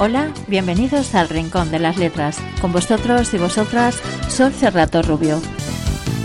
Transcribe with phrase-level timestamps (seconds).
[0.00, 2.38] Hola, bienvenidos al Rincón de las Letras.
[2.60, 3.96] Con vosotros y vosotras,
[4.28, 5.42] Sol Cerrato Rubio.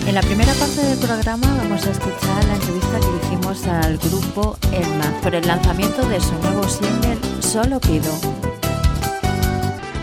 [0.05, 4.57] En la primera parte del programa vamos a escuchar la entrevista que hicimos al grupo
[4.71, 8.13] Elma por el lanzamiento de su nuevo single Solo Pido.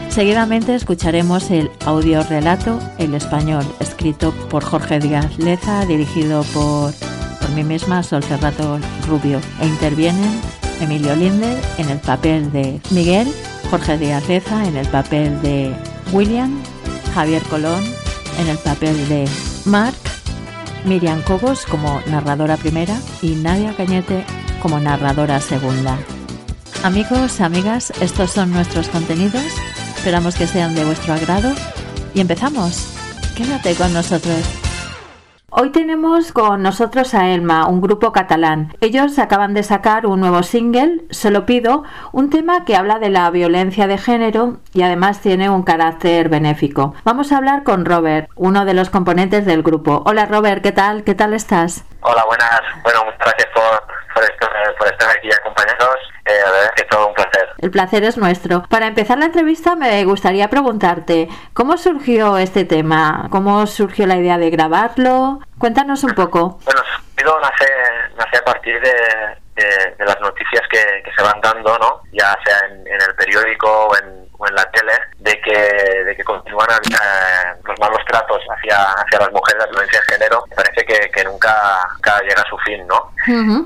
[0.08, 7.50] Seguidamente escucharemos el audio relato El Español, escrito por Jorge Díaz Leza, dirigido por, por
[7.50, 10.40] mí misma, Sol Cerrato Rubio, e intervienen
[10.80, 13.32] Emilio Linder en el papel de Miguel
[13.70, 15.72] Jorge Díaz Leza en el papel de
[16.10, 16.60] William,
[17.14, 17.84] Javier Colón
[18.40, 19.28] en el papel de
[19.64, 19.94] Mark,
[20.84, 24.24] Miriam Cobos como narradora primera y Nadia Cañete
[24.60, 25.96] como narradora segunda.
[26.82, 29.44] Amigos, amigas, estos son nuestros contenidos.
[29.96, 31.52] Esperamos que sean de vuestro agrado
[32.12, 32.88] y empezamos.
[33.36, 34.59] Quédate con nosotros.
[35.52, 38.72] Hoy tenemos con nosotros a Elma, un grupo catalán.
[38.80, 41.82] Ellos acaban de sacar un nuevo single, Solo pido,
[42.12, 46.94] un tema que habla de la violencia de género y además tiene un carácter benéfico.
[47.02, 50.04] Vamos a hablar con Robert, uno de los componentes del grupo.
[50.06, 51.02] Hola Robert, ¿qué tal?
[51.02, 51.84] ¿Qué tal estás?
[52.02, 52.60] Hola, buenas.
[52.84, 55.98] Bueno, muchas gracias por, estar aquí acompañados.
[56.26, 57.09] Eh, la verdad es que todo.
[57.60, 58.62] El placer es nuestro.
[58.70, 63.28] Para empezar la entrevista me gustaría preguntarte, ¿cómo surgió este tema?
[63.30, 65.40] ¿Cómo surgió la idea de grabarlo?
[65.58, 66.58] Cuéntanos un poco.
[66.64, 66.80] Bueno,
[67.42, 67.66] nace,
[68.16, 68.92] nace a partir de,
[69.64, 72.02] de, las noticias que, que, se van dando, ¿no?
[72.12, 76.16] ya sea en, en el periódico o en, o en, la tele, de que, de
[76.16, 80.84] que continúan eh, los malos tratos hacia, hacia las mujeres, la violencia de género, parece
[80.84, 81.54] que, que nunca,
[81.94, 82.86] nunca, llega a su fin.
[82.86, 83.12] ¿no?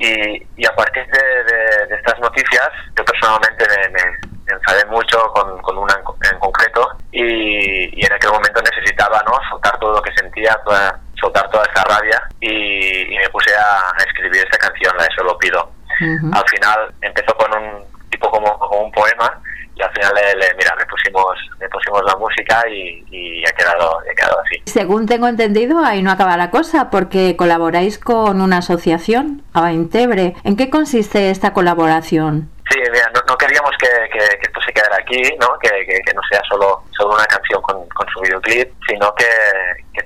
[0.01, 5.61] y, y, a partir de, de, estas noticias, yo personalmente me, me enfadé mucho con,
[5.63, 5.95] con una
[6.31, 9.39] en, concreto y, y, en aquel momento necesitaba ¿no?
[9.51, 13.91] soltar todo lo que sentía, toda, soltar toda esa rabia y, y me puse a,
[13.91, 15.71] a escribir esta canción, la de Solo Pido.
[16.01, 19.41] Al final empezó con un tipo como, como un poema
[19.77, 23.99] y al final le, mira, le pusimos, le pusimos la música y, y ha, quedado,
[23.99, 24.63] ha quedado así.
[24.67, 30.35] Según tengo entendido, ahí no acaba la cosa, porque colaboráis con una asociación, Abaintebre.
[30.45, 32.51] ¿En qué consiste esta colaboración?
[32.71, 35.59] Sí, mira, no, no queríamos que, que, que, esto se quedara aquí, ¿no?
[35.59, 39.27] Que, que, no sea solo, solo una canción con, con su videoclip, sino que,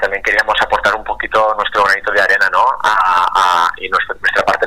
[0.01, 2.65] también queríamos aportar un poquito nuestro granito de arena, ¿no?
[2.83, 4.58] A, a, y nuestra, nuestra parte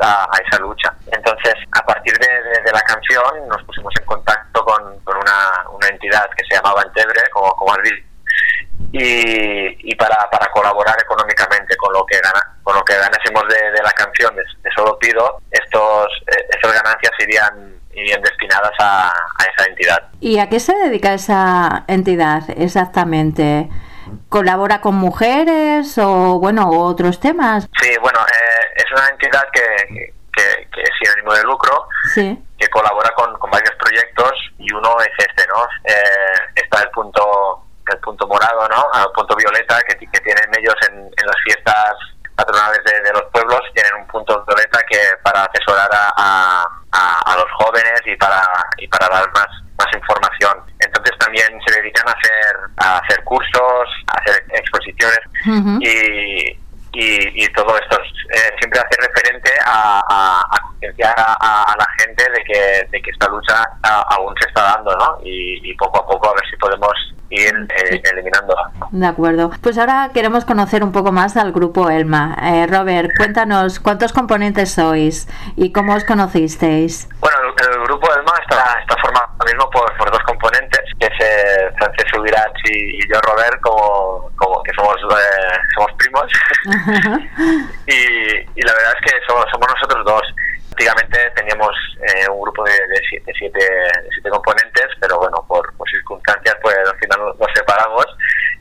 [0.00, 0.92] a, a, esa lucha.
[1.12, 5.68] Entonces, a partir de, de, de, la canción, nos pusimos en contacto con, con una,
[5.72, 7.74] una, entidad que se llamaba Entebre, como, como
[8.92, 13.70] y, y para, para, colaborar económicamente con lo que gana, con lo que ganásemos de,
[13.70, 14.42] de la canción de,
[14.74, 20.08] Solo Pido, estos, eh, estas ganancias irían, irían destinadas a, a esa entidad.
[20.20, 23.68] ¿Y a qué se dedica esa entidad exactamente?
[24.28, 29.62] colabora con mujeres o bueno otros temas sí bueno eh, es una entidad que,
[31.10, 32.44] sin ánimo de lucro sí.
[32.58, 37.64] que colabora con, con, varios proyectos y uno es este no eh, está el punto
[37.90, 41.94] el punto morado no el punto violeta que, que tienen ellos en, en las fiestas
[42.36, 47.36] patronales de, de, los pueblos tienen un punto violeta que para asesorar a, a, a
[47.36, 48.42] los jóvenes y para
[48.78, 49.48] y para dar más
[49.80, 50.62] más información.
[50.78, 55.78] Entonces también se dedican a hacer, a hacer cursos, a hacer exposiciones uh -huh.
[55.80, 56.58] y,
[56.92, 57.98] y, y, todo esto
[58.34, 63.10] eh, siempre hace referente a, a, a concienciar a, la gente de que, de que
[63.10, 65.18] esta lucha aún se está dando, ¿no?
[65.22, 66.92] Y, y, poco a poco a ver si podemos
[67.30, 68.02] ir eh.
[68.90, 69.50] De acuerdo.
[69.62, 72.36] Pues ahora queremos conocer un poco más al grupo Elma.
[72.42, 77.08] Eh, Robert, cuéntanos cuántos componentes sois y cómo os conocisteis.
[77.20, 81.20] Bueno, el, el grupo Elma está, está formado mismo por, por, dos componentes, que es
[81.20, 86.26] eh, Francesc Subirats y, y, yo Robert, como, como que somos eh, somos primos.
[87.86, 90.22] Y, y, la verdad es que somos, somos nosotros dos.
[90.80, 95.86] Antiguamente teníamos eh, un grupo de, de, siete, de, siete, componentes, pero bueno, por, por,
[95.90, 98.06] circunstancias, pues al final nos separamos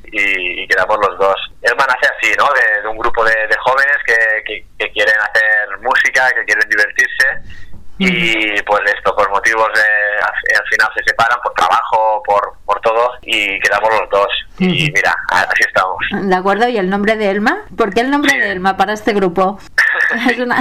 [0.03, 1.35] y, quedamos los dos.
[1.61, 2.43] Elma nace así, ¿no?
[2.51, 7.68] De, de un grupo de, jóvenes que, que, que quieren hacer música, que quieren divertirse
[7.99, 13.11] y pues esto por motivos de al final se separan por trabajo por, por todo
[13.23, 14.27] y quedamos los dos
[14.57, 18.31] y mira así estamos de acuerdo y el nombre de Elma ¿por qué el nombre
[18.31, 18.37] sí.
[18.37, 19.59] de Elma para este grupo?
[20.29, 20.57] es una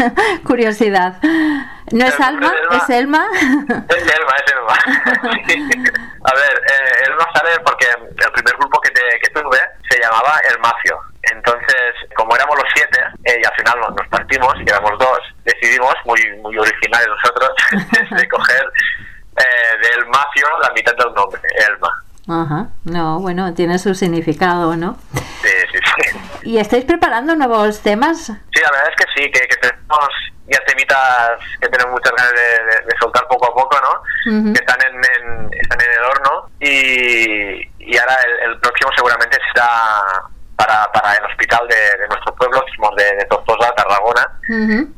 [0.46, 1.18] curiosidad
[1.92, 2.54] ¿no es Alma?
[2.70, 3.26] ¿es Elma?
[3.36, 4.74] es Elma es Elma
[6.24, 9.58] a ver eh, Elma sale porque el primer grupo que, te, que tuve
[9.90, 10.98] se llamaba El Mafio
[11.32, 12.72] entonces, como éramos los
[13.28, 17.50] eh, y al final nos, nos, partimos, y éramos dos, decidimos, muy, muy originales nosotros,
[18.10, 18.64] de coger
[19.36, 22.04] eh, del mafio la mitad del nombre, Elma.
[22.30, 24.98] Ajá, no, bueno, tiene su significado, ¿no?
[25.14, 26.18] Sí, sí, sí.
[26.42, 28.26] ¿Y estáis preparando nuevos temas?
[28.26, 30.08] Sí, la verdad es que sí, que, que tenemos
[30.48, 34.52] ya temitas que tenemos muchas ganas de, soltar poco a poco, ¿no?
[34.52, 39.68] Que están en, están en el horno y, y ahora el, próximo seguramente será
[40.58, 44.26] para, para el hospital de, nuestro pueblo, somos de, de Tortosa, Tarragona,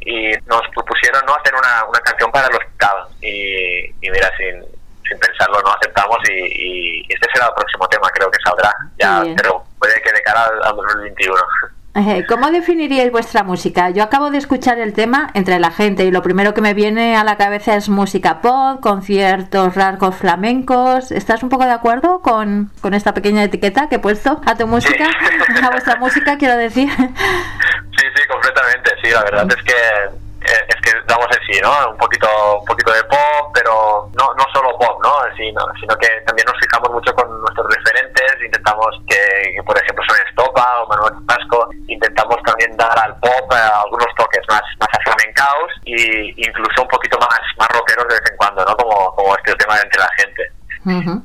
[0.00, 2.96] y nos propusieron no hacer una, una canción para el hospital.
[3.20, 4.64] Y, y mira, sin,
[5.06, 9.62] sin pensarlo, no aceptamos y, este será el próximo tema, creo que saldrá, ya, pero
[9.78, 11.36] puede que de cara al 2021.
[12.28, 13.90] ¿Cómo definiríais vuestra música?
[13.90, 17.16] Yo acabo de escuchar el tema entre la gente y lo primero que me viene
[17.16, 21.10] a la cabeza es música pop, conciertos rasgos flamencos.
[21.10, 24.68] ¿Estás un poco de acuerdo con, con esta pequeña etiqueta que he puesto a tu
[24.68, 25.04] música?
[25.62, 26.88] A vuestra música, quiero decir.
[26.90, 28.90] Sí, sí, completamente.
[29.02, 31.90] Sí, la verdad es que eh, es que damos así, ¿no?
[31.90, 32.26] Un poquito,
[32.60, 35.12] un poquito de pop, pero no, no solo pop, ¿no?
[35.36, 40.16] Sino, sino que también nos fijamos mucho con nuestros referentes, intentamos que, por ejemplo, son
[40.26, 45.72] Estopa o Manuel Pasco, intentamos también dar al pop eh, algunos toques más, más aflamencaos
[45.86, 48.76] e incluso un poquito más, más rockeros de vez en cuando, ¿no?
[48.76, 50.52] Como, como este tema entre la gente.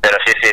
[0.01, 0.51] Pero sí, sí,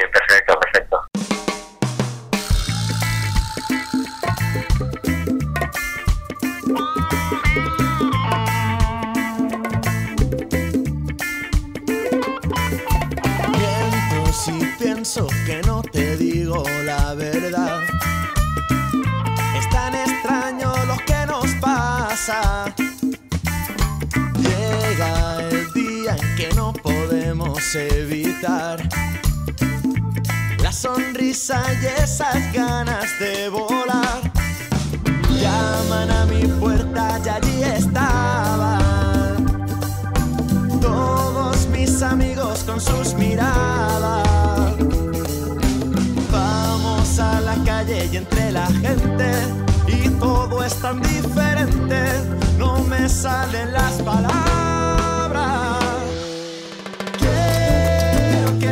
[27.74, 28.80] evitar
[30.62, 34.32] la sonrisa y esas ganas de volar.
[35.40, 39.44] Llaman a mi puerta y allí estaban
[40.80, 44.22] todos mis amigos con sus miradas.
[48.12, 49.32] y entre la gente
[49.88, 52.00] y todo es tan diferente,
[52.58, 54.71] no me salen las palabras.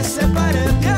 [0.02, 0.89] Quiero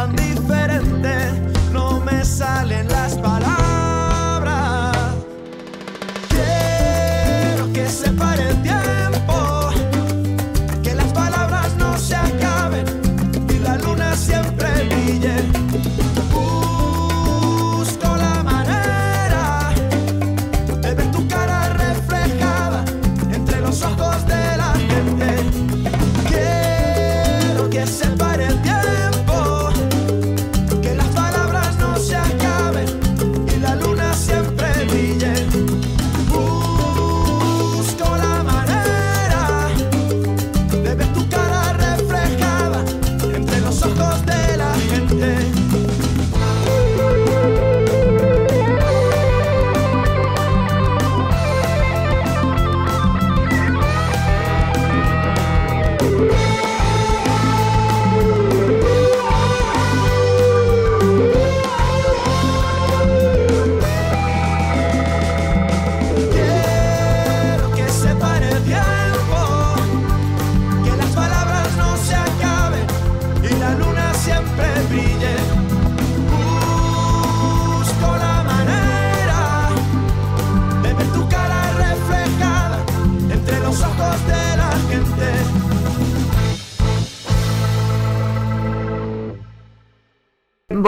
[0.00, 0.29] hasta me.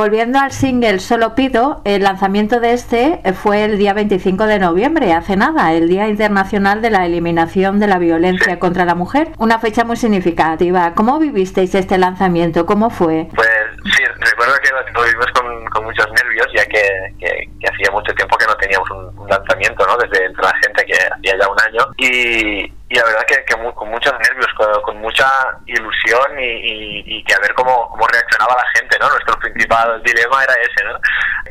[0.02, 5.12] Volviendo al single Solo Pido, el lanzamiento de este fue el día 25 de noviembre,
[5.12, 9.28] hace nada, el Día Internacional de la Eliminación de la Violencia contra la Mujer.
[9.38, 10.94] Una fecha muy significativa.
[10.96, 12.66] ¿Cómo vivisteis este lanzamiento?
[12.66, 13.28] ¿Cómo fue?
[13.32, 13.48] Pues
[13.94, 18.12] sí, recuerdo que lo vivimos con, con muchos nervios, ya que, que, que, hacía mucho
[18.14, 19.96] tiempo que no teníamos un, un lanzamiento, ¿no?
[19.98, 21.94] Desde entre la gente que hacía ya un año.
[21.98, 24.52] Y, y la verdad que, que muy, con muchos nervios,
[24.84, 25.26] con, mucha
[25.64, 29.08] ilusión y, que a ver cómo, cómo reaccionaba la gente, ¿no?
[29.08, 31.00] Nuestro principal dilema era ese, ¿no?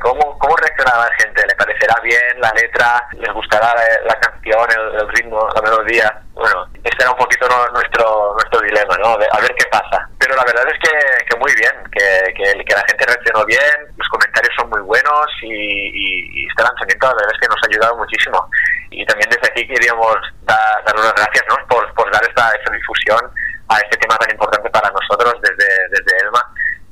[0.01, 1.41] ¿Cómo, cómo reaccionaba la gente?
[1.47, 3.03] ¿Le parecerá bien la letra?
[3.13, 6.21] ¿Les gustará la, la canción, el, ritmo, la melodía?
[6.33, 9.17] Bueno, este era un poquito nuestro nuestro dilema, ¿no?
[9.17, 10.07] A ver qué pasa.
[10.19, 13.89] Pero la verdad es que, que muy bien, que, que, que, la gente reaccionó bien,
[13.97, 17.67] los comentarios son muy buenos y, y este lanzamiento la verdad es que nos ha
[17.67, 18.47] ayudado muchísimo.
[18.91, 21.55] Y también desde aquí queríamos dar, dar unas gracias ¿no?
[21.67, 23.19] por, por dar esta, esta difusión
[23.69, 26.43] a este tema tan importante para nosotros desde, desde Elma.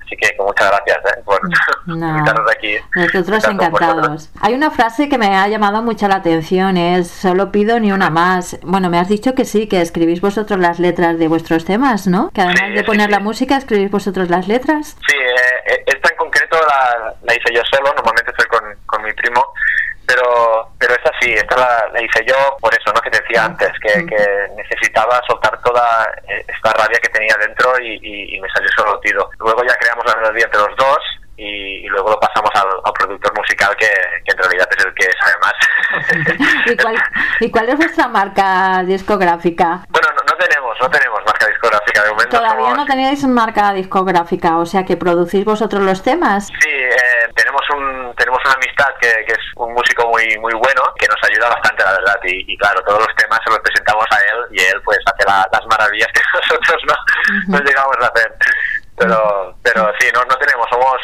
[0.09, 1.21] Así que muchas gracias ¿eh?
[1.23, 1.39] por
[1.85, 2.77] no, invitarnos aquí.
[2.95, 4.29] Nosotros encantados.
[4.41, 8.09] Hay una frase que me ha llamado mucho la atención, es solo pido ni una
[8.09, 8.57] más.
[8.63, 12.31] Bueno, me has dicho que sí, que escribís vosotros las letras de vuestros temas, ¿no?
[12.31, 13.23] Que además sí, de poner sí, la sí.
[13.23, 14.97] música, escribís vosotros las letras.
[15.07, 19.13] Sí, eh, esta en concreto la, la, hice yo solo, normalmente estoy con, con mi
[19.13, 19.45] primo,
[20.09, 22.99] pero pero esta sí, esta la, la, hice yo por eso, ¿no?
[23.01, 27.79] Que te decía antes, que, que necesitaba soltar toda eh, esta rabia que tenía dentro
[27.79, 29.29] y, y, y me salió solo tiro.
[29.37, 30.97] Luego ya creamos la melodía entre los dos
[31.37, 33.87] y, y, luego lo pasamos al, al productor musical que,
[34.25, 36.65] que, en realidad es el que sabe más.
[36.73, 36.95] ¿Y, cuál,
[37.39, 39.85] ¿Y cuál es vuestra marca discográfica?
[39.89, 42.37] Bueno, no, no tenemos, no tenemos marca discográfica de momento.
[42.37, 42.77] Todavía somos...
[42.77, 46.47] no tenéis marca discográfica, o sea que producís vosotros los temas.
[46.47, 50.81] Sí, eh, tenemos un tenemos una amistad que, que, es un músico muy muy bueno
[50.97, 52.19] que nos ayuda bastante, la verdad.
[52.23, 55.27] Y, y claro, todos los temas se los presentamos a él y él pues hace
[55.27, 57.47] la, las maravillas que nosotros no, uh -huh.
[57.49, 58.33] no llegamos a hacer.
[58.97, 60.97] Pero, pero sí, no, no tenemos, somos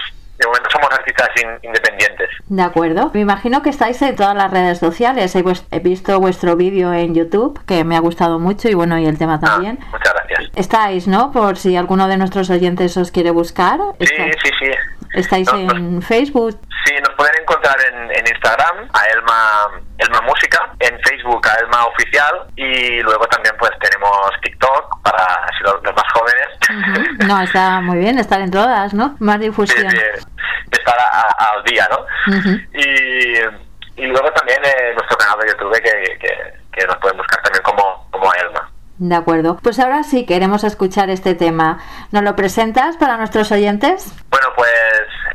[0.46, 2.30] de momento somos artistas in, independientes.
[2.48, 3.12] De acuerdo.
[3.14, 5.36] Me imagino que estáis en todas las redes sociales.
[5.36, 9.06] He, he visto vuestro vídeo en YouTube, que me ha gustado mucho, y bueno, y
[9.06, 9.80] el tema también.
[9.82, 10.52] Ah, muchas gracias.
[10.56, 11.32] Estáis, ¿no?
[11.32, 13.80] Por si alguno de nuestros oyentes os quiere buscar.
[14.00, 14.72] Sí, sí, sí.
[15.14, 16.60] ¿Estáis no, en nos, Facebook?
[16.86, 21.86] Sí, nos pueden encontrar en, en, Instagram, a Elma, Elma Música, en Facebook, a Elma
[21.86, 26.48] Oficial, y luego también pues tenemos TikTok para si los, los más jóvenes.
[26.70, 27.28] Uh -huh.
[27.28, 29.16] No, está muy bien estar en todas, ¿no?
[29.20, 29.90] Más difusión.
[29.92, 30.26] Sí, sí
[30.72, 32.00] estar a, al día, ¿no?
[32.28, 32.68] Uh -huh.
[32.74, 37.42] y, y, luego también eh, nuestro canal de YouTube que, que, que, nos pueden buscar
[37.42, 38.70] también como, como Elma.
[38.98, 39.58] De acuerdo.
[39.62, 41.80] Pues ahora sí queremos escuchar este tema.
[42.12, 44.14] ¿Nos lo presentas para nuestros oyentes?
[44.30, 44.72] Bueno, pues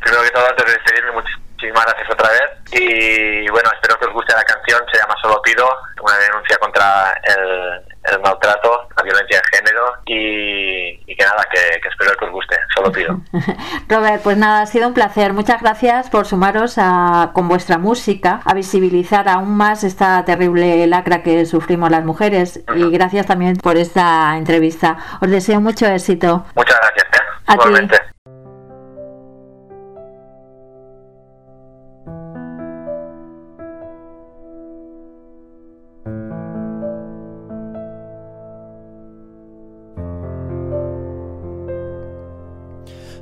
[0.01, 2.73] primero que todo, antes de despedirme, muchísimas gracias otra vez.
[2.73, 4.81] Y bueno, espero que os guste la canción.
[4.93, 5.69] Se llama Solo Pido,
[6.03, 11.81] una denuncia contra el, el maltrato, la violencia de género y, y que nada, que,
[11.81, 13.21] que, espero que os guste, solo pido.
[13.89, 15.33] Robert, pues nada, ha sido un placer.
[15.33, 21.23] Muchas gracias por sumaros a, con vuestra música a visibilizar aún más esta terrible lacra
[21.23, 22.89] que sufrimos las mujeres uh -huh.
[22.89, 24.97] y gracias también por esta entrevista.
[25.21, 26.45] Os deseo mucho éxito.
[26.55, 27.05] Muchas gracias.
[27.05, 27.25] ¿eh?
[27.47, 27.99] A Igualmente.
[27.99, 28.20] Ti.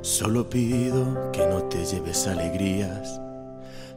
[0.09, 3.21] Solo pido que no te lleves alegrías,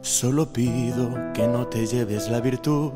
[0.01, 2.91] solo pido que no te lleves la virtud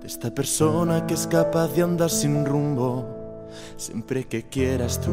[0.00, 3.04] de esta persona que es capaz de andar sin rumbo
[3.76, 5.12] siempre que quieras tú.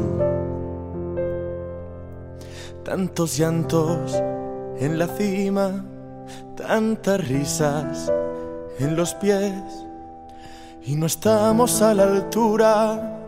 [2.84, 4.14] Tantos llantos
[4.78, 5.84] en la cima,
[6.56, 8.10] tantas risas
[8.78, 9.52] en los pies
[10.82, 13.23] y no estamos a la altura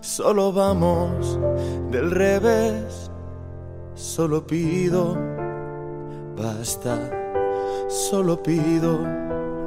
[0.00, 1.38] solo vamos
[1.90, 3.10] del revés,
[3.94, 5.16] solo pido,
[6.36, 7.10] basta,
[7.88, 8.98] solo pido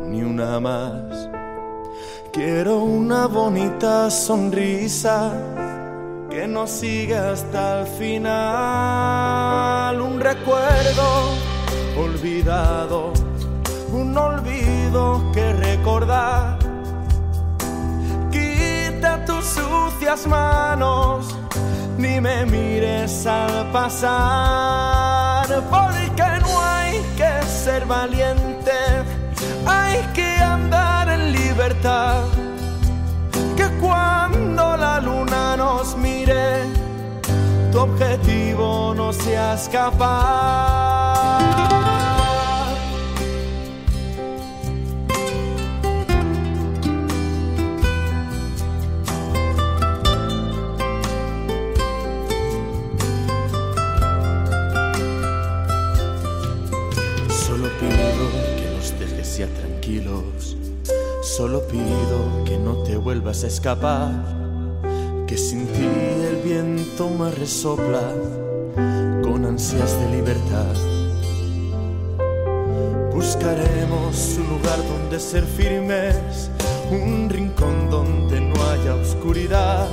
[0.08, 1.30] ni una más.
[2.32, 5.34] Quiero una bonita sonrisa
[6.30, 8.39] que nos siga hasta el final,
[10.00, 11.30] un recuerdo
[11.98, 13.13] olvidado,
[13.92, 16.59] un olvido que recordar
[20.25, 21.28] manos,
[21.98, 28.72] ni me mires al pasar, porque no hay que ser valiente,
[29.68, 32.24] hay que andar en libertad,
[33.56, 36.63] que cuando la luna nos mire,
[37.72, 41.09] tu objetivo no sea escapar.
[63.29, 64.12] Vas a escapar,
[65.27, 65.86] que sin ti
[66.29, 68.13] el viento más resopla
[69.22, 70.74] con ansias de libertad.
[73.13, 76.50] Buscaremos un lugar donde ser firmes,
[76.91, 79.88] un rincón donde no haya oscuridad,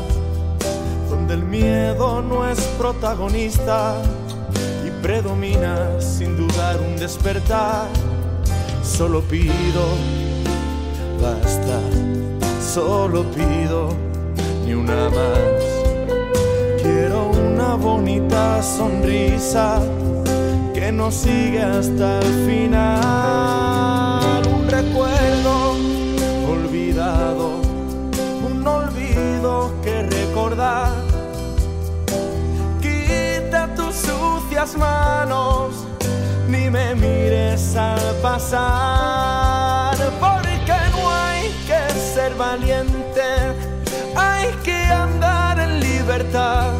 [1.10, 4.00] donde el miedo no es protagonista
[4.86, 7.88] y predomina sin dudar un despertar.
[8.82, 9.84] Solo pido,
[11.20, 11.80] basta,
[12.60, 13.88] solo pido
[14.64, 15.62] ni una más.
[16.82, 19.80] Quiero una bonita sonrisa
[20.74, 24.42] que nos sigue hasta el final.
[24.46, 25.74] Un recuerdo
[26.48, 27.60] olvidado,
[28.46, 30.92] un olvido que recordar.
[32.80, 35.86] Quita tus sucias manos,
[36.48, 39.25] ni me mires al pasar,
[42.34, 43.22] valiente,
[44.16, 46.72] hay que andar en libertad.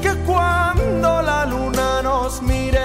[0.00, 2.80] Que cuando la luna nos mire,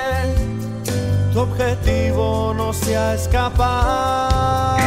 [1.33, 4.86] tu objetivo no sea escapar.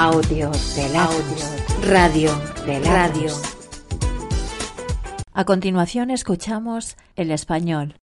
[0.00, 1.90] Audio de audio.
[1.90, 2.30] Radio
[2.64, 3.32] de radio.
[5.32, 7.96] A continuación escuchamos el español.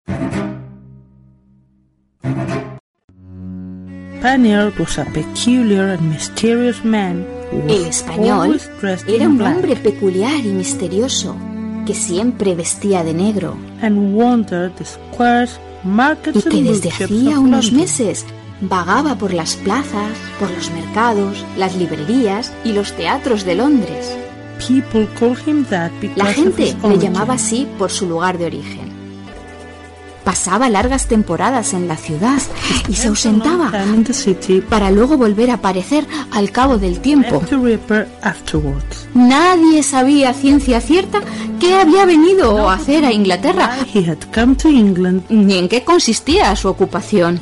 [4.76, 7.24] Was a peculiar and mysterious man
[7.68, 8.60] El español
[9.06, 11.36] era un hombre peculiar y misterioso
[11.86, 15.60] que siempre vestía de negro and wandered the squares,
[16.34, 18.26] y que desde hacía unos meses
[18.60, 24.16] vagaba por las plazas, por los mercados, las librerías y los teatros de Londres.
[26.16, 28.93] La gente le llamaba así por su lugar de origen.
[30.24, 32.40] Pasaba largas temporadas en la ciudad
[32.88, 33.70] y se ausentaba
[34.68, 37.42] para luego volver a aparecer al cabo del tiempo.
[39.14, 41.20] Nadie sabía ciencia cierta
[41.60, 43.76] qué había venido a hacer a Inglaterra
[45.28, 47.40] ni en qué consistía su ocupación.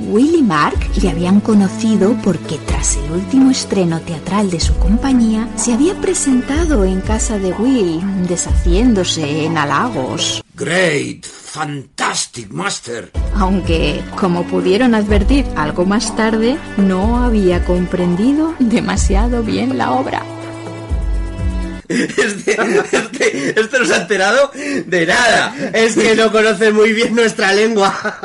[0.00, 5.48] Will y Mark le habían conocido porque tras el último estreno teatral de su compañía
[5.56, 10.42] se había presentado en casa de Will, deshaciéndose en halagos.
[10.54, 13.12] Great, fantastic, master.
[13.34, 20.25] Aunque, como pudieron advertir algo más tarde, no había comprendido demasiado bien la obra.
[21.88, 22.56] Este,
[22.92, 24.50] este, este no se ha enterado
[24.86, 25.54] de nada.
[25.72, 28.18] Es que no conoce muy bien nuestra lengua.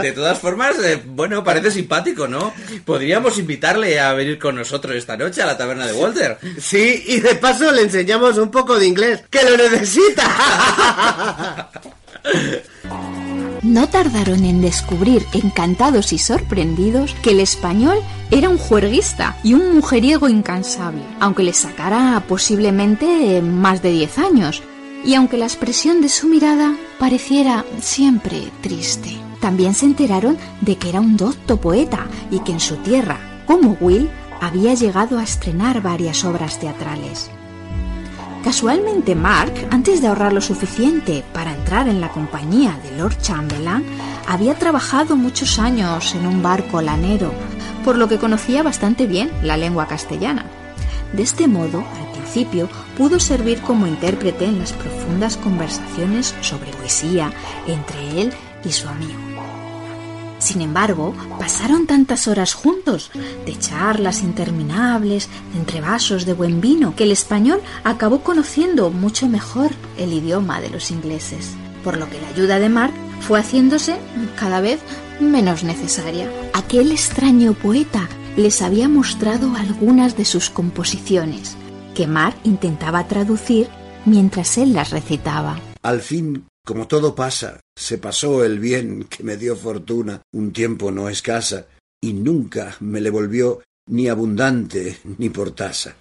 [0.00, 2.52] De todas formas, eh, bueno, parece simpático, ¿no?
[2.84, 6.38] Podríamos invitarle a venir con nosotros esta noche a la taberna de Walter.
[6.60, 11.70] Sí, y de paso le enseñamos un poco de inglés, que lo necesita.
[13.62, 17.98] No tardaron en descubrir, encantados y sorprendidos, que el español
[18.30, 24.62] era un juerguista y un mujeriego incansable, aunque le sacara posiblemente más de 10 años,
[25.04, 29.16] y aunque la expresión de su mirada pareciera siempre triste.
[29.40, 33.76] También se enteraron de que era un docto poeta y que en su tierra, como
[33.80, 37.30] Will, había llegado a estrenar varias obras teatrales.
[38.44, 43.84] Casualmente Mark, antes de ahorrar lo suficiente para entrar en la compañía de Lord Chamberlain,
[44.26, 47.32] había trabajado muchos años en un barco lanero,
[47.84, 50.46] por lo que conocía bastante bien la lengua castellana.
[51.12, 57.32] De este modo, al principio pudo servir como intérprete en las profundas conversaciones sobre poesía
[57.66, 58.32] entre él
[58.64, 59.27] y su amigo.
[60.48, 63.10] Sin embargo, pasaron tantas horas juntos,
[63.44, 69.72] de charlas interminables, de entrevasos de buen vino, que el español acabó conociendo mucho mejor
[69.98, 71.50] el idioma de los ingleses,
[71.84, 73.98] por lo que la ayuda de Mark fue haciéndose
[74.40, 74.80] cada vez
[75.20, 76.30] menos necesaria.
[76.54, 78.08] Aquel extraño poeta
[78.38, 81.58] les había mostrado algunas de sus composiciones,
[81.94, 83.68] que Mark intentaba traducir
[84.06, 85.60] mientras él las recitaba.
[85.82, 90.90] Al fin, como todo pasa, se pasó el bien que me dio fortuna un tiempo
[90.90, 91.66] no escasa,
[91.98, 95.96] y nunca me le volvió ni abundante ni por tasa.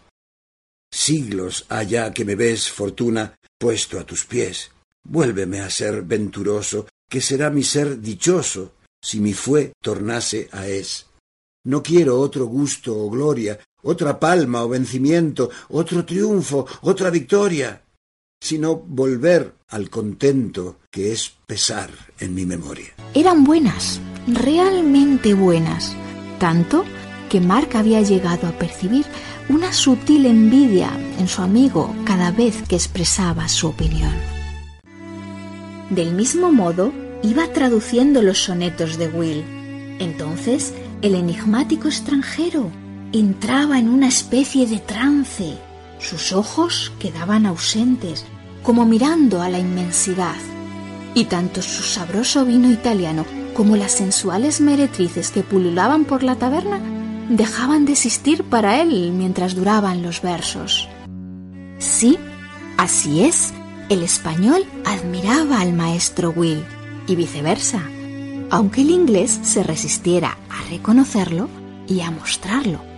[0.91, 4.69] Siglos allá que me ves, fortuna, puesto a tus pies,
[5.06, 11.06] vuélveme a ser venturoso, que será mi ser dichoso, si mi fue tornase a es.
[11.63, 17.87] No quiero otro gusto o gloria, otra palma o vencimiento, otro triunfo, otra victoria,
[18.39, 22.93] sino volver al contento que es pesar en mi memoria.
[23.13, 25.95] Eran buenas, realmente buenas,
[26.39, 26.84] tanto
[27.30, 29.06] que Mark había llegado a percibir
[29.50, 34.13] una sutil envidia en su amigo cada vez que expresaba su opinión.
[35.89, 36.91] Del mismo modo,
[37.23, 39.43] iba traduciendo los sonetos de Will.
[40.00, 42.69] Entonces, el enigmático extranjero
[43.13, 45.58] entraba en una especie de trance.
[45.99, 48.25] Sus ojos quedaban ausentes,
[48.63, 50.36] como mirando a la inmensidad.
[51.13, 56.79] Y tanto su sabroso vino italiano como las sensuales meretrices que pululaban por la taberna
[57.29, 60.88] dejaban de existir para él mientras duraban los versos.
[61.79, 62.17] Sí,
[62.77, 63.53] así es,
[63.89, 66.63] el español admiraba al maestro Will
[67.07, 67.81] y viceversa,
[68.49, 71.49] aunque el inglés se resistiera a reconocerlo
[71.88, 72.96] y a mostrarlo.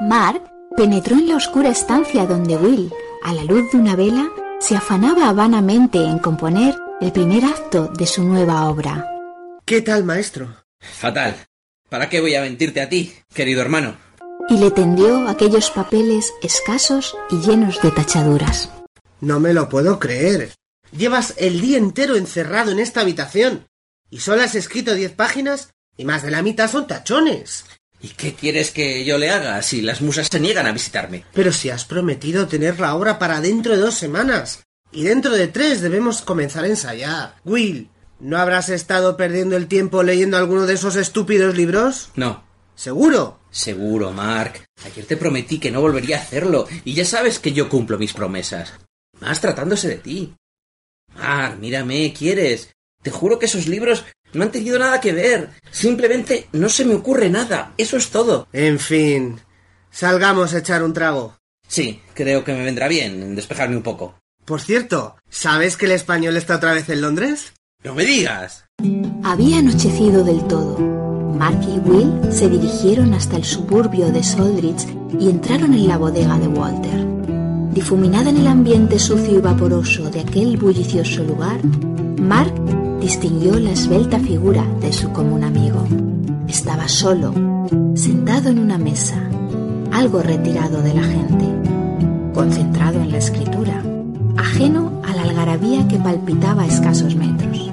[0.00, 0.42] Mark
[0.76, 5.32] penetró en la oscura estancia donde Will, a la luz de una vela, se afanaba
[5.32, 9.06] vanamente en componer el primer acto de su nueva obra.
[9.64, 10.56] ¿Qué tal, maestro?
[10.80, 11.36] Fatal.
[11.88, 13.96] ¿Para qué voy a mentirte a ti, querido hermano?
[14.48, 18.70] Y le tendió aquellos papeles escasos y llenos de tachaduras.
[19.20, 20.52] No me lo puedo creer.
[20.96, 23.67] Llevas el día entero encerrado en esta habitación.
[24.10, 27.64] Y solo has escrito diez páginas y más de la mitad son tachones.
[28.00, 31.24] ¿Y qué quieres que yo le haga si las musas se niegan a visitarme?
[31.34, 34.62] Pero si has prometido tener la obra para dentro de dos semanas.
[34.92, 37.34] Y dentro de tres debemos comenzar a ensayar.
[37.44, 37.90] Will,
[38.20, 42.10] ¿no habrás estado perdiendo el tiempo leyendo alguno de esos estúpidos libros?
[42.14, 42.44] No.
[42.74, 43.40] ¿Seguro?
[43.50, 44.64] Seguro, Mark.
[44.84, 48.12] Ayer te prometí que no volvería a hacerlo, y ya sabes que yo cumplo mis
[48.12, 48.72] promesas.
[49.20, 50.34] Más tratándose de ti.
[51.16, 52.70] Mark, mírame, ¿quieres?
[53.08, 55.48] Te juro que esos libros no han tenido nada que ver.
[55.70, 57.72] Simplemente no se me ocurre nada.
[57.78, 58.46] Eso es todo.
[58.52, 59.40] En fin.
[59.90, 61.38] Salgamos a echar un trago.
[61.66, 64.18] Sí, creo que me vendrá bien despejarme un poco.
[64.44, 67.54] Por cierto, ¿sabes que el español está otra vez en Londres?
[67.82, 68.66] ¡No me digas!
[69.24, 70.78] Había anochecido del todo.
[70.78, 74.86] Mark y Will se dirigieron hasta el suburbio de Soldridge
[75.18, 77.06] y entraron en la bodega de Walter.
[77.72, 81.64] Difuminada en el ambiente sucio y vaporoso de aquel bullicioso lugar,
[82.20, 82.52] Mark
[83.08, 85.82] distinguió la esbelta figura de su común amigo.
[86.46, 87.32] Estaba solo,
[87.94, 89.16] sentado en una mesa,
[89.90, 91.46] algo retirado de la gente,
[92.34, 93.82] concentrado en la escritura,
[94.36, 97.70] ajeno a la algarabía que palpitaba a escasos metros.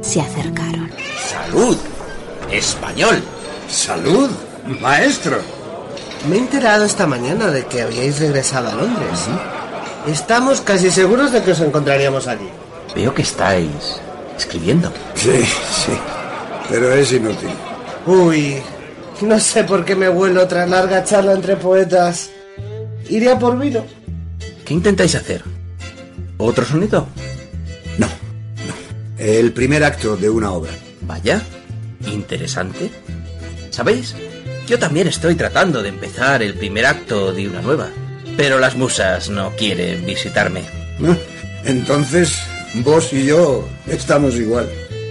[0.00, 0.90] Se acercaron.
[1.28, 1.76] ¡Salud!
[2.50, 3.22] ¡Español!
[3.68, 4.30] ¡Salud,
[4.80, 5.40] maestro!
[6.26, 9.26] Me he enterado esta mañana de que habíais regresado a Londres.
[10.06, 12.48] Estamos casi seguros de que os encontraríamos allí.
[12.94, 14.00] Veo que estáis
[14.36, 14.92] escribiendo.
[15.14, 15.92] Sí, sí.
[16.68, 17.50] Pero es inútil.
[18.06, 18.56] Uy,
[19.22, 22.30] no sé por qué me vuelo otra larga charla entre poetas.
[23.08, 23.84] Iré a por vino.
[24.64, 25.42] ¿Qué intentáis hacer?
[26.38, 27.06] ¿Otro sonido?
[27.98, 28.74] No, no.
[29.18, 30.72] El primer acto de una obra.
[31.02, 31.42] Vaya,
[32.06, 32.90] interesante.
[33.70, 34.14] ¿Sabéis?
[34.66, 37.88] Yo también estoy tratando de empezar el primer acto de una nueva.
[38.36, 40.62] Pero las musas no quieren visitarme.
[41.06, 41.16] Ah,
[41.64, 42.38] Entonces,
[42.82, 44.68] vos y yo estamos igual.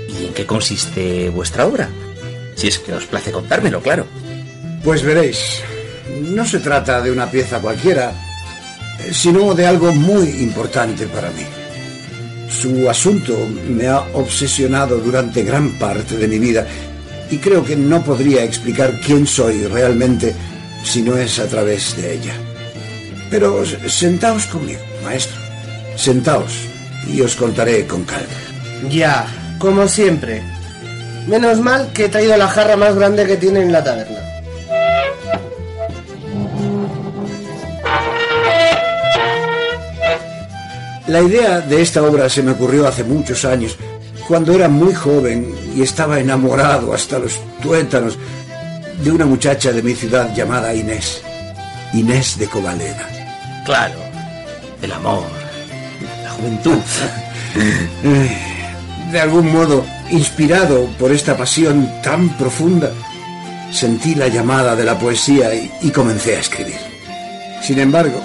[0.10, 1.89] ¿Y en qué consiste vuestra obra?
[2.56, 4.06] Si es que os place contármelo, claro.
[4.84, 5.62] Pues veréis,
[6.21, 8.13] no se trata de una pieza cualquiera,
[9.12, 11.43] sino de algo muy importante para mí.
[12.49, 13.36] Su asunto
[13.67, 16.67] me ha obsesionado durante gran parte de mi vida
[17.32, 20.36] y creo que no podría explicar quién soy realmente
[20.84, 22.34] si no es a través de ella.
[23.32, 25.38] Pero sentaos conmigo, maestro.
[25.95, 26.73] Sentaos
[27.08, 28.28] y os contaré con calma.
[28.89, 29.26] Ya,
[29.60, 30.42] como siempre.
[31.28, 34.20] Menos mal que he traído la jarra más grande que tiene en la taberna.
[41.08, 43.78] La idea de esta obra se me ocurrió hace muchos años,
[44.28, 48.18] cuando era muy joven y estaba enamorado hasta los tuétanos
[49.04, 51.22] de una muchacha de mi ciudad llamada Inés.
[51.94, 53.08] Inés de Covaleda.
[53.66, 54.00] Claro,
[54.82, 55.42] el amor,
[56.43, 56.79] juventud.
[59.12, 62.91] De algún modo, inspirado por esta pasión tan profunda,
[63.71, 66.77] sentí la llamada de la poesía y, y comencé a escribir.
[67.62, 68.21] Sin embargo,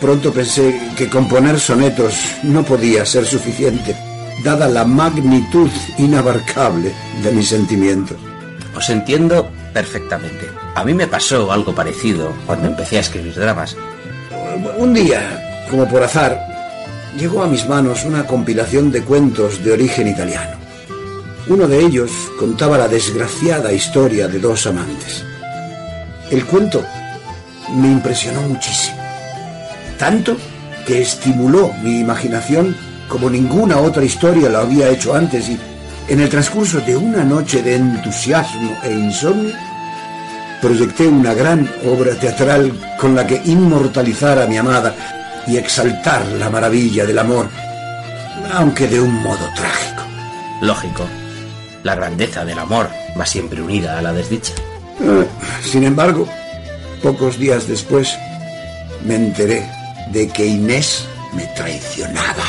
[0.00, 3.96] pronto pensé que componer sonetos no podía ser suficiente,
[4.44, 8.18] dada la magnitud inabarcable de mis sentimientos.
[8.76, 10.48] Os entiendo perfectamente.
[10.74, 13.74] A mí me pasó algo parecido cuando empecé a escribir dramas.
[14.78, 16.55] Un día, como por azar,
[17.16, 20.56] llegó a mis manos una compilación de cuentos de origen italiano.
[21.48, 25.24] Uno de ellos contaba la desgraciada historia de dos amantes.
[26.30, 26.84] El cuento
[27.74, 28.96] me impresionó muchísimo,
[29.98, 30.36] tanto
[30.86, 32.76] que estimuló mi imaginación
[33.08, 35.58] como ninguna otra historia lo había hecho antes y
[36.08, 39.54] en el transcurso de una noche de entusiasmo e insomnio,
[40.60, 45.15] proyecté una gran obra teatral con la que inmortalizar a mi amada
[45.46, 47.48] y exaltar la maravilla del amor,
[48.52, 50.02] aunque de un modo trágico.
[50.62, 51.04] Lógico.
[51.82, 54.52] La grandeza del amor va siempre unida a la desdicha.
[55.00, 55.26] Eh,
[55.62, 56.26] Sin embargo,
[57.02, 58.16] pocos días después,
[59.04, 59.68] me enteré
[60.10, 62.44] de que Inés me traicionaba.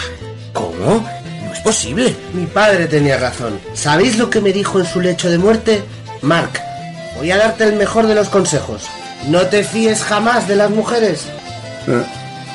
[0.54, 1.06] ¿Cómo?
[1.46, 2.16] No es posible.
[2.34, 3.60] Mi padre tenía razón.
[3.74, 5.84] ¿Sabéis lo que me dijo en su lecho de muerte?
[6.22, 6.60] Mark,
[7.18, 8.84] voy a darte el mejor de los consejos.
[9.28, 11.26] No te fíes jamás de las mujeres.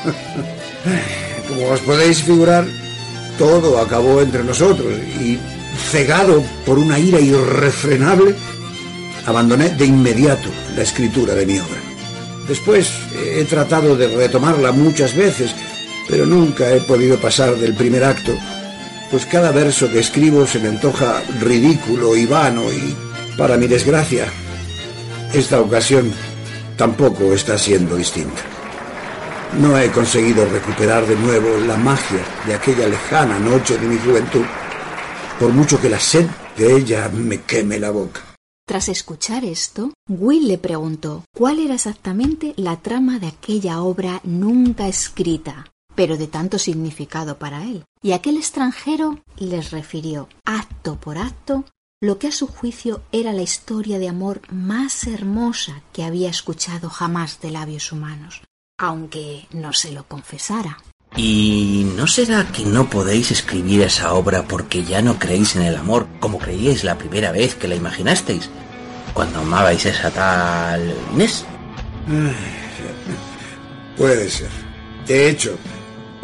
[1.48, 2.66] Como os podéis figurar,
[3.38, 5.38] todo acabó entre nosotros y,
[5.90, 8.34] cegado por una ira irrefrenable,
[9.26, 11.80] abandoné de inmediato la escritura de mi obra.
[12.48, 15.54] Después he tratado de retomarla muchas veces,
[16.08, 18.32] pero nunca he podido pasar del primer acto,
[19.10, 22.96] pues cada verso que escribo se me antoja ridículo y vano y,
[23.36, 24.26] para mi desgracia,
[25.32, 26.12] esta ocasión
[26.76, 28.51] tampoco está siendo distinta.
[29.58, 34.44] No he conseguido recuperar de nuevo la magia de aquella lejana noche de mi juventud,
[35.38, 38.22] por mucho que la sed de ella me queme la boca.
[38.66, 44.88] Tras escuchar esto, Will le preguntó cuál era exactamente la trama de aquella obra nunca
[44.88, 47.84] escrita, pero de tanto significado para él.
[48.00, 51.66] Y aquel extranjero les refirió, acto por acto,
[52.00, 56.88] lo que a su juicio era la historia de amor más hermosa que había escuchado
[56.88, 58.40] jamás de labios humanos,
[58.78, 60.78] aunque no se lo confesara.
[61.16, 65.76] ¿Y no será que no podéis escribir esa obra porque ya no creéis en el
[65.76, 68.48] amor como creíais la primera vez que la imaginasteis?
[69.12, 71.44] Cuando amabais a esa tal Inés.
[73.96, 74.48] Puede ser.
[75.06, 75.58] De hecho,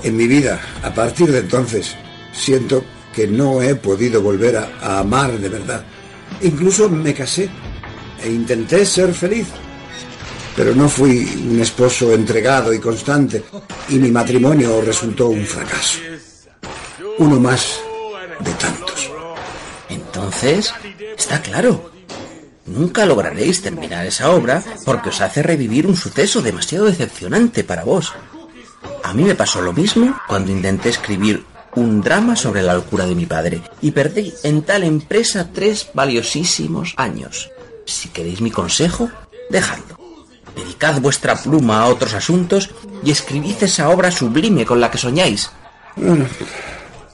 [0.03, 1.95] en mi vida, a partir de entonces,
[2.33, 2.83] siento
[3.15, 5.85] que no he podido volver a, a amar de verdad.
[6.41, 7.51] Incluso me casé
[8.23, 9.49] e intenté ser feliz.
[10.59, 13.45] Pero no fui un esposo entregado y constante
[13.91, 16.01] y mi matrimonio resultó un fracaso.
[17.19, 17.79] Uno más
[18.41, 19.09] de tantos.
[19.89, 20.75] Entonces,
[21.17, 21.93] está claro.
[22.67, 28.13] Nunca lograréis terminar esa obra porque os hace revivir un suceso demasiado decepcionante para vos.
[29.05, 31.45] A mí me pasó lo mismo cuando intenté escribir
[31.77, 36.95] un drama sobre la locura de mi padre y perdí en tal empresa tres valiosísimos
[36.97, 37.49] años.
[37.85, 39.09] Si queréis mi consejo,
[39.51, 39.98] dejadlo.
[40.59, 42.71] Dedicad vuestra pluma a otros asuntos
[43.05, 45.51] y escribid esa obra sublime con la que soñáis.
[45.97, 46.27] Bueno,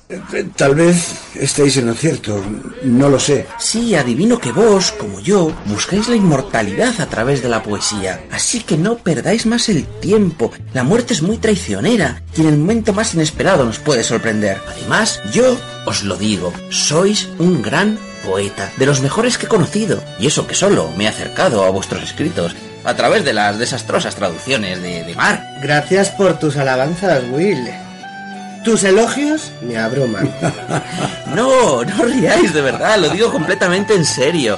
[0.08, 2.42] eh, tal vez estéis en lo cierto,
[2.82, 3.46] no lo sé.
[3.58, 8.24] Sí, adivino que vos, como yo, buscáis la inmortalidad a través de la poesía.
[8.30, 10.52] Así que no perdáis más el tiempo.
[10.74, 14.60] La muerte es muy traicionera y en el momento más inesperado nos puede sorprender.
[14.68, 20.02] Además, yo os lo digo, sois un gran poeta, de los mejores que he conocido.
[20.18, 24.14] Y eso que solo me he acercado a vuestros escritos a través de las desastrosas
[24.14, 25.42] traducciones de, de Mark.
[25.62, 27.68] Gracias por tus alabanzas, Will.
[28.64, 30.32] Tus elogios me abruman.
[31.34, 34.56] No, no riáis, de verdad, lo digo completamente en serio.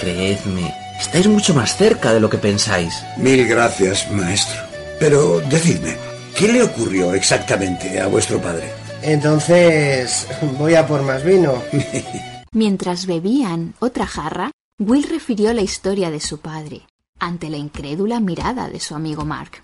[0.00, 2.94] Creedme, estáis mucho más cerca de lo que pensáis.
[3.18, 4.62] Mil gracias, maestro.
[4.98, 5.98] Pero decidme,
[6.34, 8.72] ¿qué le ocurrió exactamente a vuestro padre?
[9.02, 10.26] Entonces,
[10.58, 11.62] voy a por más vino.
[12.54, 16.82] Mientras bebían otra jarra, Will refirió la historia de su padre,
[17.18, 19.60] ante la incrédula mirada de su amigo Mark.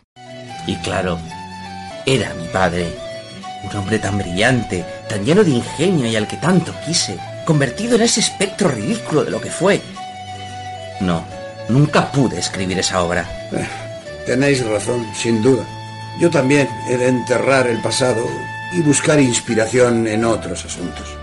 [0.67, 1.17] Y claro,
[2.05, 2.93] era mi padre.
[3.63, 7.17] Un hombre tan brillante, tan lleno de ingenio y al que tanto quise.
[7.47, 9.81] convertido en ese espectro ridículo de lo que fue.
[11.01, 11.25] No,
[11.69, 13.49] nunca pude escribir esa obra.
[13.53, 13.69] Eh,
[14.27, 15.65] tenéis razón, sin duda.
[16.21, 18.25] Yo también he de enterrar el pasado
[18.73, 21.20] y buscar inspiración en otros asuntos.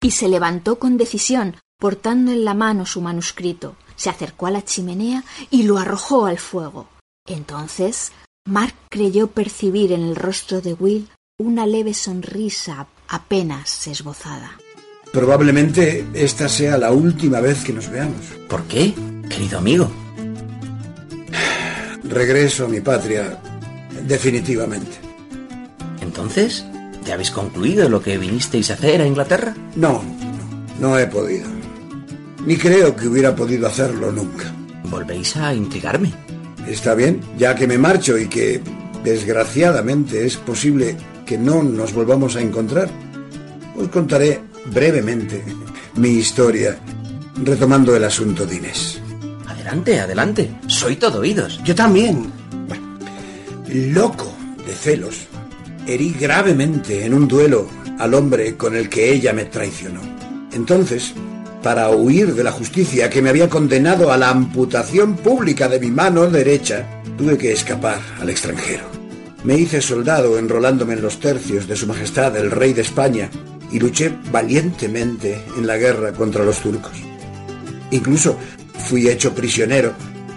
[0.00, 3.76] Y se levantó con decisión, portando en la mano su manuscrito.
[3.96, 6.88] Se acercó a la chimenea y lo arrojó al fuego.
[7.26, 8.12] Entonces,
[8.46, 11.08] Mark creyó percibir en el rostro de Will
[11.38, 14.58] una leve sonrisa apenas esbozada.
[15.12, 18.26] Probablemente esta sea la última vez que nos veamos.
[18.48, 18.94] ¿Por qué,
[19.28, 19.90] querido amigo?
[22.04, 23.40] Regreso a mi patria
[24.06, 24.98] definitivamente.
[26.00, 26.64] Entonces,
[27.08, 29.54] ¿ya habéis concluido lo que vinisteis a hacer a Inglaterra?
[29.76, 30.02] No,
[30.78, 31.48] no, he podido.
[32.44, 34.52] Ni creo que hubiera podido hacerlo nunca.
[34.84, 36.12] Volvéis a intrigarme.
[36.66, 38.60] Está bien, ya que me marcho y que,
[39.02, 42.90] desgraciadamente, es posible que no nos volvamos a encontrar.
[43.74, 45.42] Os contaré brevemente
[45.96, 46.78] mi historia,
[47.42, 49.00] retomando el asunto de Inés.
[49.46, 50.50] Adelante, adelante.
[50.66, 51.58] Soy todo oídos.
[51.64, 52.30] Yo también.
[53.66, 54.30] Loco
[54.66, 55.26] de celos,
[55.88, 57.66] herí gravemente en un duelo
[57.98, 60.00] al hombre con el que ella me traicionó.
[60.52, 61.14] Entonces,
[61.62, 65.90] para huir de la justicia que me había condenado a la amputación pública de mi
[65.90, 68.84] mano derecha, tuve que escapar al extranjero.
[69.44, 73.30] Me hice soldado enrolándome en los tercios de Su Majestad el Rey de España
[73.72, 76.92] y luché valientemente en la guerra contra los turcos.
[77.90, 78.36] Incluso
[78.88, 79.94] fui hecho prisionero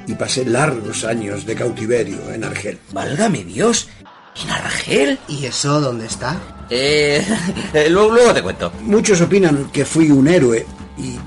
[0.08, 2.80] y pasé largos años de cautiverio en Argel.
[2.94, 3.90] Válgame Dios,
[4.36, 5.20] ¿en Argel?
[5.28, 6.40] ¿Y eso dónde está?
[6.70, 7.26] Eh,
[7.74, 8.72] eh, luego, luego te cuento.
[8.82, 10.66] Muchos opinan que fui un héroe
[10.98, 11.18] y...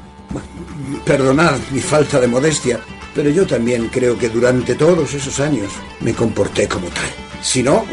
[1.04, 2.80] perdonad mi falta de modestia,
[3.14, 7.10] pero yo también creo que durante todos esos años me comporté como tal.
[7.42, 7.84] Si no,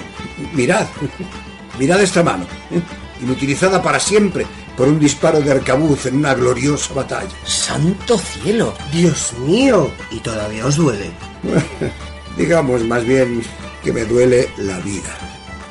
[0.54, 0.88] mirad,
[1.80, 2.82] mirad esta mano, ¿eh?
[3.22, 4.46] inutilizada para siempre
[4.76, 7.30] por un disparo de arcabuz en una gloriosa batalla.
[7.46, 8.74] ¡Santo cielo!
[8.92, 9.92] Dios mío.
[10.10, 11.12] ¿Y todavía os duele?
[12.38, 13.44] Digamos más bien
[13.84, 15.10] que me duele la vida.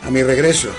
[0.05, 0.71] A mi regreso,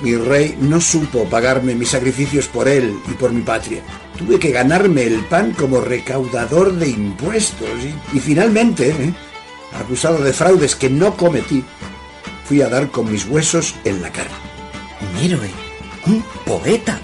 [0.00, 3.82] mi rey no supo pagarme mis sacrificios por él y por mi patria.
[4.18, 7.68] Tuve que ganarme el pan como recaudador de impuestos
[8.12, 9.14] y, y finalmente, ¿eh?
[9.72, 11.64] acusado de fraudes que no cometí,
[12.44, 14.30] fui a dar con mis huesos en la cara.
[15.00, 15.50] Un héroe,
[16.06, 16.98] un poeta,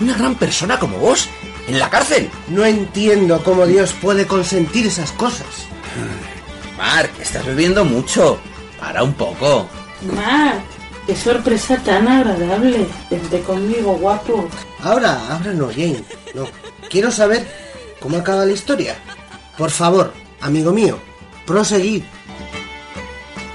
[0.00, 1.28] una gran persona como vos,
[1.68, 2.30] en la cárcel.
[2.48, 5.46] No entiendo cómo Dios puede consentir esas cosas.
[6.76, 8.38] Mark, estás bebiendo mucho.
[8.84, 9.66] Para un poco.
[10.14, 10.62] Mark,
[11.06, 12.86] qué sorpresa tan agradable.
[13.10, 14.46] Vente conmigo, guapo.
[14.82, 16.04] Ahora, ahora no, Jane.
[16.34, 16.46] No.
[16.90, 17.48] Quiero saber
[17.98, 18.94] cómo acaba la historia.
[19.56, 20.98] Por favor, amigo mío,
[21.46, 22.02] proseguid.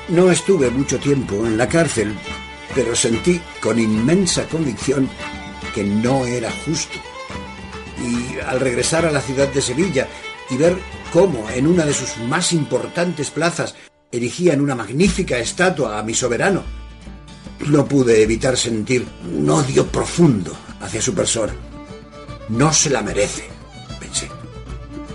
[0.07, 2.17] No estuve mucho tiempo en la cárcel,
[2.73, 5.07] pero sentí con inmensa convicción
[5.75, 6.97] que no era justo.
[8.01, 10.07] Y al regresar a la ciudad de Sevilla
[10.49, 10.75] y ver
[11.13, 13.75] cómo en una de sus más importantes plazas
[14.11, 16.63] erigían una magnífica estatua a mi soberano,
[17.67, 19.05] no pude evitar sentir
[19.37, 21.53] un odio profundo hacia su persona.
[22.49, 23.47] No se la merece,
[23.99, 24.29] pensé.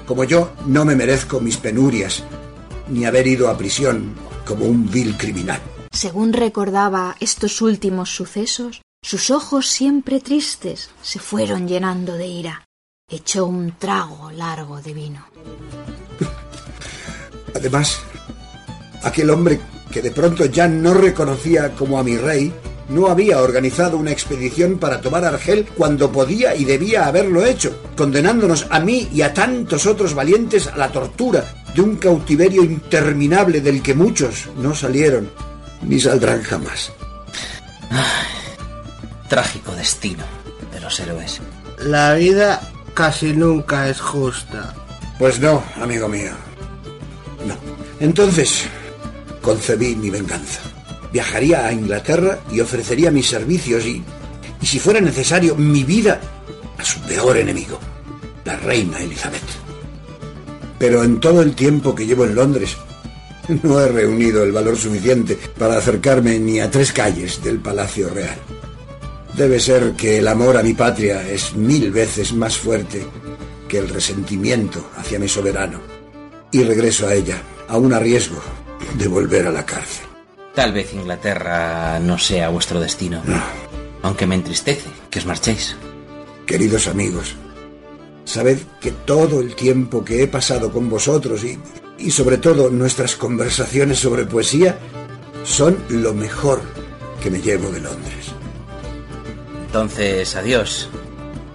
[0.07, 2.23] Como yo no me merezco mis penurias,
[2.89, 4.15] ni haber ido a prisión
[4.47, 5.61] como un vil criminal.
[5.91, 12.65] Según recordaba estos últimos sucesos, sus ojos siempre tristes se fueron llenando de ira.
[13.09, 15.27] Echó un trago largo de vino.
[17.55, 18.01] Además,
[19.05, 22.53] aquel hombre que de pronto ya no reconocía como a mi rey,
[22.89, 28.67] no había organizado una expedición para tomar Argel cuando podía y debía haberlo hecho, condenándonos
[28.71, 33.83] a mí y a tantos otros valientes a la tortura de un cautiverio interminable del
[33.83, 35.31] que muchos no salieron
[35.83, 36.93] ni saldrán jamás.
[39.29, 40.25] Trágico destino
[40.73, 41.41] de los héroes.
[41.79, 42.61] La vida
[42.95, 44.75] casi nunca es justa.
[45.19, 46.33] Pues no, amigo mío.
[47.47, 47.55] No.
[48.01, 48.67] Entonces,
[49.45, 50.61] concebí mi venganza.
[51.13, 54.03] Viajaría a Inglaterra y ofrecería mis servicios y,
[54.61, 56.21] y si fuera necesario, mi vida
[56.79, 57.79] a su peor enemigo,
[58.45, 59.43] la reina Elizabeth.
[60.79, 62.77] Pero en todo el tiempo que llevo en Londres,
[63.63, 68.39] no he reunido el valor suficiente para acercarme ni a tres calles del Palacio Real.
[69.37, 73.05] Debe ser que el amor a mi patria es mil veces más fuerte
[73.69, 75.81] que el resentimiento hacia mi soberano.
[76.51, 78.41] Y regreso a ella, aún a riesgo
[78.95, 80.07] de volver a la cárcel.
[80.55, 83.23] Tal vez Inglaterra no sea vuestro destino.
[83.25, 83.43] No.
[84.03, 85.77] Aunque me entristece que os marchéis.
[86.47, 87.35] Queridos amigos,
[88.25, 91.59] sabed que todo el tiempo que he pasado con vosotros y,
[91.99, 94.79] y sobre todo nuestras conversaciones sobre poesía
[95.43, 96.63] son lo mejor
[97.23, 98.33] que me llevo de Londres.
[99.67, 100.89] Entonces, adiós.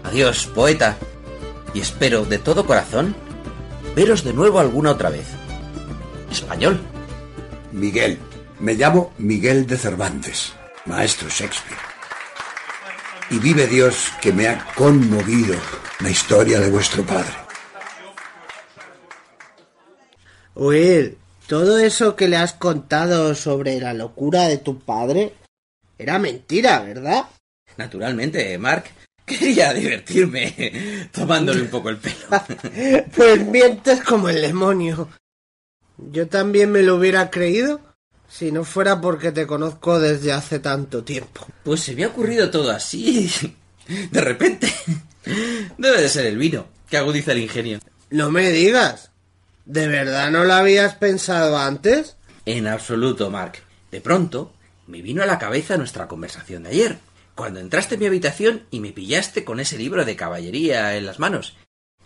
[0.03, 0.97] Adiós, poeta.
[1.73, 3.15] Y espero de todo corazón
[3.95, 5.27] veros de nuevo alguna otra vez.
[6.31, 6.79] Español.
[7.71, 8.17] Miguel.
[8.59, 10.53] Me llamo Miguel de Cervantes,
[10.85, 11.79] maestro Shakespeare.
[13.31, 15.55] Y vive Dios que me ha conmovido
[15.99, 17.33] la historia de vuestro padre.
[20.55, 21.17] Will,
[21.47, 25.33] todo eso que le has contado sobre la locura de tu padre
[25.97, 27.25] era mentira, ¿verdad?
[27.77, 28.85] Naturalmente, Mark.
[29.25, 32.15] Quería divertirme tomándole un poco el pelo.
[33.15, 35.07] pues mientes como el demonio.
[36.11, 37.81] Yo también me lo hubiera creído
[38.29, 41.47] si no fuera porque te conozco desde hace tanto tiempo.
[41.63, 43.29] Pues se me ha ocurrido todo así.
[44.11, 44.71] De repente.
[45.77, 47.79] Debe de ser el vino, que agudiza el ingenio.
[48.09, 49.11] No me digas.
[49.65, 52.15] ¿De verdad no lo habías pensado antes?
[52.45, 53.59] En absoluto, Mark.
[53.91, 54.53] De pronto,
[54.87, 56.97] me vino a la cabeza nuestra conversación de ayer,
[57.35, 61.19] cuando entraste en mi habitación y me pillaste con ese libro de caballería en las
[61.19, 61.57] manos.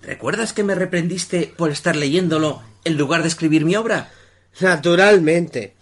[0.02, 4.12] ¿Recuerdas que me reprendiste por estar leyéndolo en lugar de escribir mi obra?
[4.60, 5.76] Naturalmente.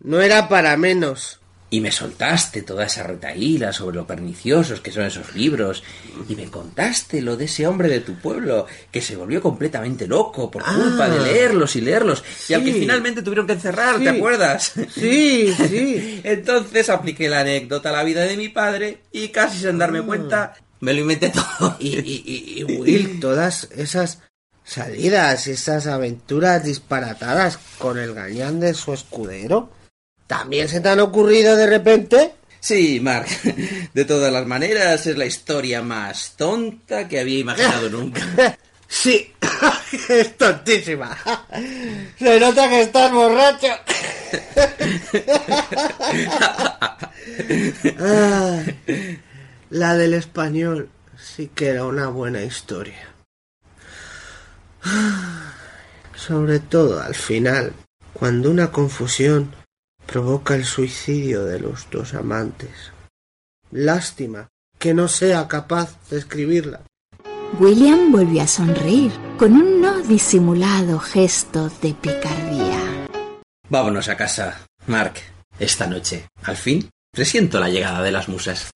[0.00, 1.38] No era para menos.
[1.72, 5.84] Y me soltaste toda esa retaíla sobre lo perniciosos que son esos libros.
[6.28, 10.50] Y me contaste lo de ese hombre de tu pueblo que se volvió completamente loco
[10.50, 11.22] por culpa de Ah.
[11.22, 12.24] leerlos y leerlos.
[12.48, 14.02] Y al que finalmente tuvieron que encerrar, Sí.
[14.04, 14.72] ¿te acuerdas?
[14.92, 16.20] Sí, sí.
[16.24, 20.54] Entonces apliqué la anécdota a la vida de mi padre y casi sin darme cuenta
[20.80, 21.76] me lo inventé todo.
[21.78, 24.22] Y, y, y, y, Will, todas esas
[24.70, 29.70] salidas, esas aventuras disparatadas con el gañán de su escudero,
[30.28, 32.34] ¿también se te han ocurrido de repente?
[32.60, 33.26] Sí, Mark.
[33.94, 38.22] De todas las maneras, es la historia más tonta que había imaginado nunca.
[38.86, 39.32] Sí,
[40.08, 41.16] es tontísima.
[42.18, 43.68] Se nota que estás borracho.
[47.98, 48.62] Ah,
[49.70, 50.90] la del español
[51.20, 53.09] sí que era una buena historia.
[56.14, 57.72] Sobre todo al final,
[58.12, 59.54] cuando una confusión
[60.06, 62.92] provoca el suicidio de los dos amantes.
[63.70, 66.80] Lástima que no sea capaz de escribirla.
[67.58, 73.06] William volvió a sonreír, con un no disimulado gesto de picardía.
[73.68, 75.14] Vámonos a casa, Mark.
[75.58, 78.70] Esta noche, al fin, presiento la llegada de las musas.